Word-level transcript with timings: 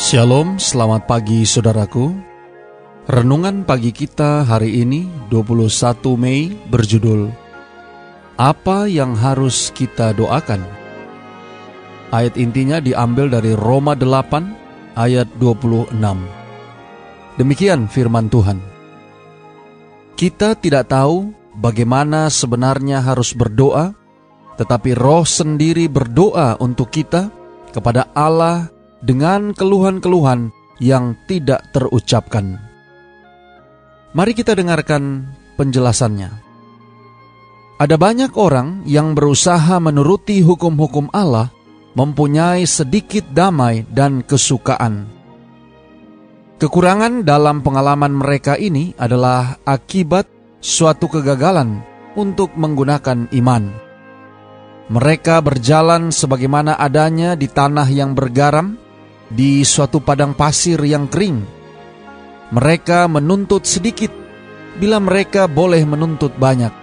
Shalom, 0.00 0.56
selamat 0.56 1.04
pagi 1.04 1.44
saudaraku. 1.44 2.08
Renungan 3.04 3.68
pagi 3.68 3.92
kita 3.92 4.48
hari 4.48 4.80
ini 4.80 5.04
21 5.28 6.16
Mei 6.16 6.56
berjudul 6.72 7.28
Apa 8.40 8.88
yang 8.88 9.12
harus 9.12 9.68
kita 9.76 10.16
doakan? 10.16 10.64
Ayat 12.16 12.32
intinya 12.40 12.80
diambil 12.80 13.28
dari 13.28 13.52
Roma 13.52 13.92
8 13.92 14.96
ayat 14.96 15.28
26. 15.36 15.92
Demikian 17.36 17.84
firman 17.84 18.32
Tuhan. 18.32 18.56
Kita 20.16 20.56
tidak 20.56 20.96
tahu 20.96 21.28
bagaimana 21.60 22.32
sebenarnya 22.32 23.04
harus 23.04 23.36
berdoa, 23.36 23.92
tetapi 24.56 24.96
Roh 24.96 25.28
sendiri 25.28 25.92
berdoa 25.92 26.56
untuk 26.56 26.88
kita 26.88 27.28
kepada 27.68 28.08
Allah 28.16 28.79
dengan 29.00 29.52
keluhan-keluhan 29.56 30.52
yang 30.80 31.16
tidak 31.28 31.68
terucapkan. 31.72 32.60
Mari 34.16 34.32
kita 34.34 34.56
dengarkan 34.56 35.28
penjelasannya. 35.54 36.30
Ada 37.80 37.96
banyak 37.96 38.36
orang 38.36 38.84
yang 38.84 39.16
berusaha 39.16 39.80
menuruti 39.80 40.44
hukum-hukum 40.44 41.08
Allah, 41.16 41.48
mempunyai 41.96 42.68
sedikit 42.68 43.24
damai 43.32 43.88
dan 43.88 44.20
kesukaan. 44.20 45.08
Kekurangan 46.60 47.24
dalam 47.24 47.64
pengalaman 47.64 48.12
mereka 48.12 48.60
ini 48.60 48.92
adalah 49.00 49.56
akibat 49.64 50.28
suatu 50.60 51.08
kegagalan 51.08 51.80
untuk 52.20 52.52
menggunakan 52.52 53.32
iman. 53.32 53.64
Mereka 54.92 55.40
berjalan 55.40 56.12
sebagaimana 56.12 56.76
adanya 56.76 57.32
di 57.32 57.48
tanah 57.48 57.88
yang 57.88 58.12
bergaram, 58.12 58.76
di 59.30 59.62
suatu 59.62 60.02
padang 60.02 60.34
pasir 60.34 60.82
yang 60.82 61.06
kering. 61.06 61.38
Mereka 62.50 63.06
menuntut 63.06 63.62
sedikit 63.62 64.10
bila 64.76 64.98
mereka 64.98 65.46
boleh 65.46 65.86
menuntut 65.86 66.34
banyak, 66.34 66.74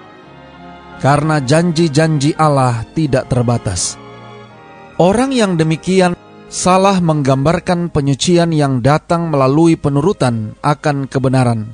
karena 1.03 1.43
janji-janji 1.43 2.39
Allah 2.39 2.87
tidak 2.95 3.27
terbatas. 3.27 3.99
Orang 4.95 5.35
yang 5.35 5.59
demikian 5.59 6.15
salah 6.47 7.03
menggambarkan 7.03 7.91
penyucian 7.91 8.55
yang 8.55 8.79
datang 8.79 9.27
melalui 9.27 9.75
penurutan 9.75 10.55
akan 10.63 11.11
kebenaran. 11.11 11.67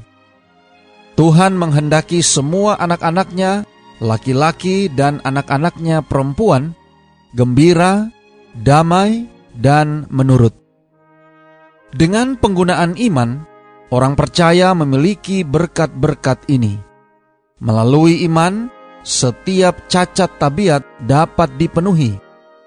Tuhan 1.13 1.53
menghendaki 1.53 2.25
semua 2.25 2.73
anak-anaknya, 2.81 3.69
laki-laki 4.01 4.89
dan 4.89 5.21
anak-anaknya 5.21 6.01
perempuan, 6.01 6.73
gembira, 7.37 8.09
damai, 8.57 9.29
dan 9.53 10.09
menurut. 10.09 10.62
Dengan 11.93 12.33
penggunaan 12.41 12.97
iman, 12.97 13.45
orang 13.93 14.17
percaya 14.17 14.73
memiliki 14.73 15.45
berkat-berkat 15.45 16.49
ini. 16.49 16.81
Melalui 17.61 18.25
iman, 18.25 18.73
setiap 19.05 19.85
cacat 19.85 20.41
tabiat 20.41 20.81
dapat 21.05 21.53
dipenuhi, 21.61 22.17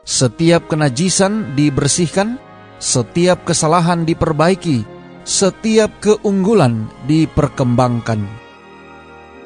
setiap 0.07 0.71
kenajisan 0.71 1.59
dibersihkan, 1.59 2.39
setiap 2.79 3.43
kesalahan 3.43 4.07
diperbaiki, 4.07 4.87
setiap 5.27 5.91
keunggulan 5.99 6.87
diperkembangkan. 7.11 8.23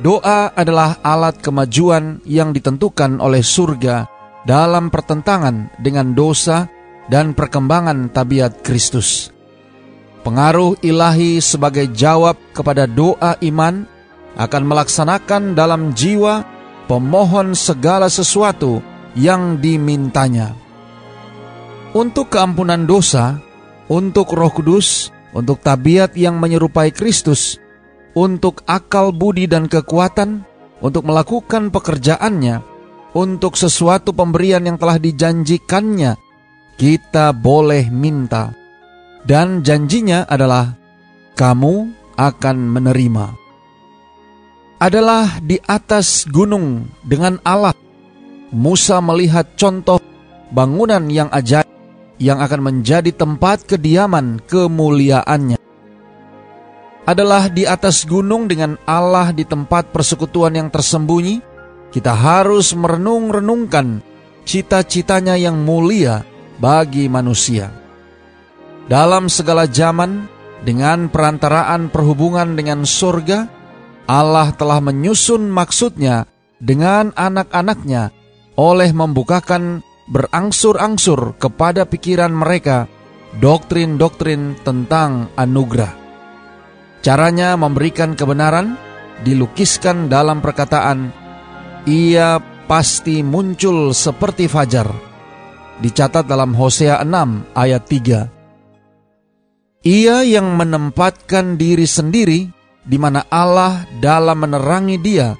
Doa 0.05 0.53
adalah 0.53 1.01
alat 1.01 1.41
kemajuan 1.41 2.21
yang 2.29 2.53
ditentukan 2.53 3.17
oleh 3.17 3.41
surga 3.41 4.05
dalam 4.45 4.93
pertentangan 4.93 5.73
dengan 5.81 6.13
dosa 6.13 6.69
dan 7.09 7.33
perkembangan 7.33 8.13
tabiat 8.13 8.61
Kristus. 8.61 9.40
Pengaruh 10.21 10.77
ilahi 10.85 11.41
sebagai 11.41 11.89
jawab 11.97 12.37
kepada 12.53 12.85
doa 12.85 13.41
iman 13.41 13.89
akan 14.37 14.63
melaksanakan 14.69 15.57
dalam 15.57 15.97
jiwa 15.97 16.45
pemohon 16.85 17.57
segala 17.57 18.13
sesuatu 18.13 18.85
yang 19.17 19.57
dimintanya. 19.57 20.53
Untuk 21.97 22.37
keampunan 22.37 22.85
dosa, 22.85 23.41
untuk 23.89 24.37
roh 24.37 24.53
kudus, 24.53 25.09
untuk 25.33 25.65
tabiat 25.65 26.13
yang 26.15 26.37
menyerupai 26.37 26.93
Kristus, 26.93 27.57
untuk 28.13 28.61
akal 28.69 29.17
budi 29.17 29.49
dan 29.49 29.73
kekuatan, 29.73 30.45
untuk 30.85 31.09
melakukan 31.09 31.73
pekerjaannya, 31.73 32.61
untuk 33.17 33.57
sesuatu 33.57 34.13
pemberian 34.13 34.69
yang 34.69 34.77
telah 34.77 35.01
dijanjikannya, 35.01 36.15
kita 36.77 37.33
boleh 37.33 37.89
minta 37.89 38.60
dan 39.25 39.61
janjinya 39.61 40.25
adalah 40.25 40.77
kamu 41.37 41.93
akan 42.17 42.57
menerima. 42.69 43.27
Adalah 44.81 45.41
di 45.45 45.61
atas 45.61 46.25
gunung 46.29 46.89
dengan 47.05 47.37
Allah. 47.45 47.77
Musa 48.51 48.99
melihat 49.05 49.55
contoh 49.55 50.01
bangunan 50.51 51.05
yang 51.13 51.29
ajaib 51.31 51.69
yang 52.21 52.41
akan 52.41 52.61
menjadi 52.61 53.13
tempat 53.13 53.65
kediaman 53.65 54.41
kemuliaannya. 54.45 55.61
Adalah 57.09 57.49
di 57.49 57.65
atas 57.65 58.05
gunung 58.05 58.49
dengan 58.49 58.77
Allah 58.85 59.33
di 59.33 59.49
tempat 59.49 59.89
persekutuan 59.89 60.57
yang 60.57 60.69
tersembunyi, 60.69 61.41
kita 61.93 62.13
harus 62.13 62.77
merenung-renungkan 62.77 64.05
cita-citanya 64.45 65.41
yang 65.41 65.61
mulia 65.65 66.25
bagi 66.61 67.09
manusia 67.09 67.80
dalam 68.87 69.29
segala 69.29 69.67
zaman 69.69 70.31
dengan 70.65 71.09
perantaraan 71.09 71.89
perhubungan 71.89 72.57
dengan 72.57 72.85
surga, 72.85 73.49
Allah 74.11 74.53
telah 74.57 74.81
menyusun 74.83 75.49
maksudnya 75.49 76.27
dengan 76.61 77.15
anak-anaknya 77.17 78.13
oleh 78.59 78.91
membukakan 78.93 79.81
berangsur-angsur 80.11 81.39
kepada 81.39 81.87
pikiran 81.87 82.35
mereka 82.35 82.91
doktrin-doktrin 83.39 84.59
tentang 84.67 85.31
anugerah. 85.39 85.95
Caranya 87.01 87.57
memberikan 87.57 88.13
kebenaran 88.13 88.77
dilukiskan 89.25 90.11
dalam 90.11 90.43
perkataan, 90.45 91.15
ia 91.89 92.43
pasti 92.69 93.25
muncul 93.25 93.95
seperti 93.97 94.51
fajar. 94.51 94.91
Dicatat 95.81 96.29
dalam 96.29 96.53
Hosea 96.53 97.01
6 97.01 97.57
ayat 97.57 97.83
3. 97.89 98.40
Ia 99.81 100.21
yang 100.29 100.61
menempatkan 100.61 101.57
diri 101.57 101.89
sendiri 101.89 102.45
di 102.85 103.01
mana 103.01 103.25
Allah 103.33 103.89
dalam 103.97 104.45
menerangi 104.45 105.01
dia 105.01 105.33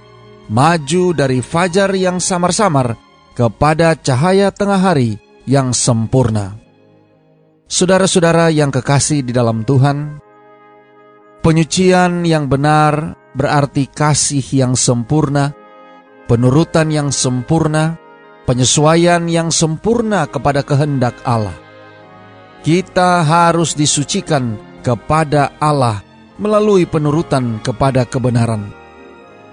maju 0.49 1.13
dari 1.13 1.45
fajar 1.45 1.93
yang 1.93 2.17
samar-samar 2.25 2.97
kepada 3.37 3.93
cahaya 4.01 4.49
tengah 4.49 4.81
hari 4.81 5.21
yang 5.45 5.77
sempurna. 5.77 6.57
Saudara-saudara 7.69 8.49
yang 8.49 8.73
kekasih 8.73 9.21
di 9.29 9.37
dalam 9.37 9.61
Tuhan, 9.69 10.25
penyucian 11.45 12.25
yang 12.25 12.49
benar 12.49 13.21
berarti 13.37 13.93
kasih 13.93 14.43
yang 14.57 14.73
sempurna, 14.73 15.53
penurutan 16.25 16.89
yang 16.89 17.13
sempurna, 17.13 18.01
penyesuaian 18.49 19.29
yang 19.29 19.53
sempurna 19.53 20.25
kepada 20.33 20.65
kehendak 20.65 21.21
Allah. 21.29 21.70
Kita 22.61 23.25
harus 23.25 23.73
disucikan 23.73 24.61
kepada 24.85 25.57
Allah 25.57 26.05
melalui 26.37 26.85
penurutan 26.85 27.57
kepada 27.65 28.05
kebenaran. 28.05 28.69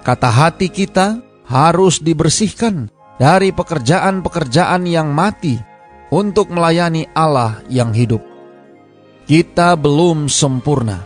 Kata 0.04 0.28
hati 0.28 0.68
kita 0.68 1.20
harus 1.48 2.04
dibersihkan 2.04 2.92
dari 3.16 3.56
pekerjaan-pekerjaan 3.56 4.84
yang 4.88 5.12
mati 5.16 5.56
untuk 6.12 6.52
melayani 6.52 7.08
Allah 7.16 7.64
yang 7.72 7.96
hidup. 7.96 8.24
Kita 9.28 9.76
belum 9.76 10.32
sempurna, 10.32 11.04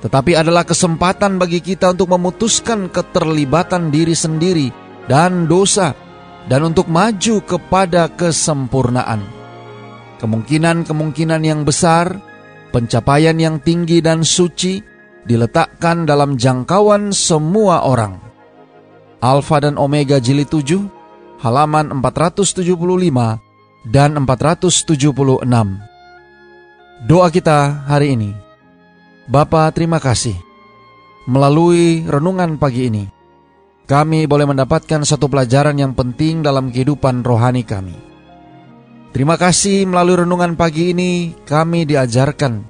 tetapi 0.00 0.36
adalah 0.36 0.64
kesempatan 0.64 1.36
bagi 1.36 1.60
kita 1.60 1.92
untuk 1.92 2.12
memutuskan 2.12 2.88
keterlibatan 2.88 3.92
diri 3.92 4.16
sendiri 4.16 4.68
dan 5.04 5.44
dosa, 5.44 5.92
dan 6.48 6.72
untuk 6.72 6.88
maju 6.88 7.44
kepada 7.44 8.08
kesempurnaan. 8.08 9.37
Kemungkinan-kemungkinan 10.18 11.42
yang 11.46 11.62
besar 11.62 12.18
pencapaian 12.74 13.38
yang 13.38 13.62
tinggi 13.62 14.02
dan 14.02 14.26
suci 14.26 14.82
diletakkan 15.24 16.08
dalam 16.08 16.34
jangkauan 16.34 17.14
semua 17.14 17.86
orang. 17.86 18.18
Alfa 19.18 19.62
dan 19.62 19.78
Omega 19.78 20.18
jilid 20.22 20.50
7, 20.50 20.78
halaman 21.42 21.90
475 22.02 23.38
dan 23.86 24.18
476. 24.18 25.46
Doa 27.06 27.28
kita 27.30 27.86
hari 27.86 28.18
ini. 28.18 28.34
Bapa, 29.30 29.70
terima 29.70 30.02
kasih. 30.02 30.34
Melalui 31.28 32.08
renungan 32.08 32.56
pagi 32.56 32.88
ini, 32.88 33.04
kami 33.84 34.24
boleh 34.24 34.48
mendapatkan 34.48 35.04
satu 35.04 35.28
pelajaran 35.28 35.76
yang 35.76 35.92
penting 35.92 36.40
dalam 36.40 36.72
kehidupan 36.72 37.20
rohani 37.20 37.62
kami. 37.62 38.07
Terima 39.08 39.40
kasih 39.40 39.88
melalui 39.88 40.20
renungan 40.20 40.52
pagi 40.52 40.92
ini 40.92 41.32
kami 41.48 41.88
diajarkan 41.88 42.60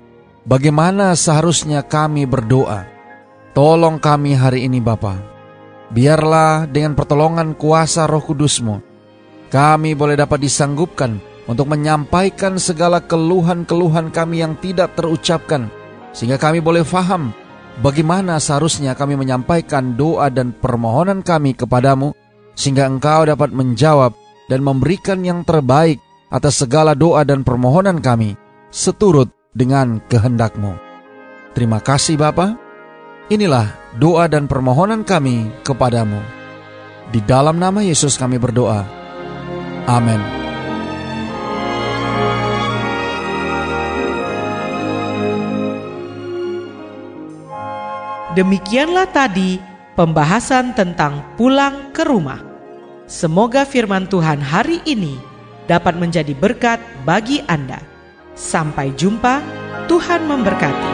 bagaimana 0.47 1.19
seharusnya 1.19 1.83
kami 1.83 2.31
berdoa. 2.31 2.87
Tolong 3.59 3.99
kami 3.99 4.39
hari 4.39 4.71
ini 4.71 4.79
Bapa. 4.79 5.19
Biarlah 5.91 6.71
dengan 6.71 6.95
pertolongan 6.95 7.59
kuasa 7.59 8.07
roh 8.07 8.23
kudusmu, 8.23 8.79
kami 9.51 9.99
boleh 9.99 10.15
dapat 10.15 10.39
disanggupkan 10.39 11.19
untuk 11.51 11.67
menyampaikan 11.75 12.55
segala 12.61 13.03
keluhan-keluhan 13.03 14.15
kami 14.15 14.45
yang 14.45 14.55
tidak 14.63 14.95
terucapkan, 14.95 15.67
sehingga 16.15 16.39
kami 16.39 16.63
boleh 16.63 16.87
faham 16.87 17.35
bagaimana 17.83 18.39
seharusnya 18.39 18.95
kami 18.95 19.19
menyampaikan 19.19 19.99
doa 19.99 20.31
dan 20.31 20.55
permohonan 20.55 21.25
kami 21.25 21.57
kepadamu, 21.59 22.15
sehingga 22.55 22.87
engkau 22.87 23.27
dapat 23.27 23.51
menjawab 23.51 24.15
dan 24.47 24.63
memberikan 24.63 25.25
yang 25.27 25.43
terbaik 25.43 25.99
atas 26.29 26.61
segala 26.61 26.93
doa 26.93 27.25
dan 27.25 27.45
permohonan 27.45 28.01
kami, 28.01 28.37
seturut 28.69 29.33
dengan 29.57 30.01
kehendakmu. 30.09 30.77
Terima 31.57 31.81
kasih 31.81 32.21
Bapa. 32.21 32.55
Inilah 33.29 33.77
doa 33.97 34.25
dan 34.29 34.49
permohonan 34.49 35.05
kami 35.05 35.53
kepadamu. 35.65 36.21
Di 37.09 37.21
dalam 37.25 37.57
nama 37.57 37.81
Yesus 37.81 38.17
kami 38.21 38.37
berdoa. 38.37 38.85
Amin. 39.89 40.21
Demikianlah 48.37 49.09
tadi 49.11 49.59
pembahasan 49.99 50.77
tentang 50.77 51.35
pulang 51.35 51.91
ke 51.91 52.07
rumah. 52.07 52.39
Semoga 53.09 53.65
firman 53.65 54.07
Tuhan 54.07 54.39
hari 54.39 54.85
ini 54.85 55.28
dapat 55.69 56.01
menjadi 56.01 56.33
berkat 56.33 56.81
bagi 57.05 57.45
Anda. 57.45 57.79
Sampai 58.33 58.97
jumpa, 58.97 59.45
Tuhan 59.87 60.25
memberkati. 60.25 60.93